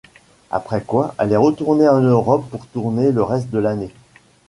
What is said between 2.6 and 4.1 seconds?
tourner le reste de l'année.